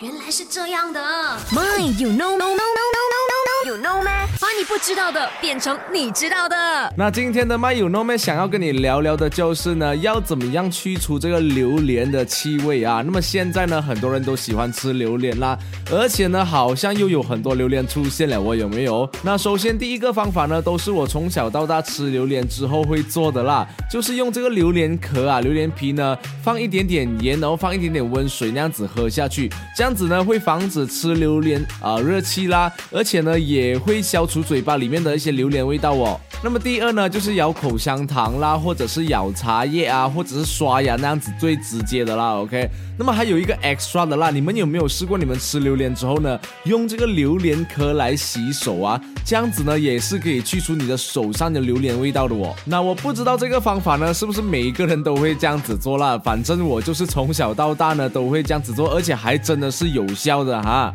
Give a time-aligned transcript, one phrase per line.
[0.00, 1.00] 原来是这样的。
[1.52, 3.15] My, you know, no, no, no, no, no,
[4.68, 6.56] 不知道的变成你知道的。
[6.96, 13.00] 那今天的 My You Know 妹想要跟你聊聊的就是呢，要怎么样去除这个榴莲的气味啊？
[13.04, 15.56] 那么现在呢，很多人都喜欢吃榴莲啦，
[15.90, 19.08] 而且呢，好像又有很多榴莲出现了，我有没有？
[19.22, 36.18] 那首先第一个方法呢，都是我从小到大吃榴莲之后会做的啦，就是用这个榴莲壳啊、榴莲皮呢，放一点点盐，然后放一点点温水那样子喝下去，这样子呢会防止吃榴莲啊、热气啦，而且呢也会消除嘴嘴巴里面的一些榴莲味道哦。
[36.42, 42.36] 那么第二呢，就是咬口香糖啦，或者是咬茶叶啊，或者是刷牙那样子最直接的啦。
[42.36, 42.66] OK，
[42.98, 45.18] 那么还有一个 extra 的啦，你们有没有试过？
[45.18, 52.54] 你们吃榴莲之后呢，用这个榴莲壳来洗手啊，这样子呢也是可以去除你的手上的榴莲味道的哦。
[52.64, 56.16] 那我不知道这个方法呢，是不是每一个人都会这样子做啦？
[56.16, 60.94] 反正我就是从小到大呢都会这样子做，而且还真的是有效的哈。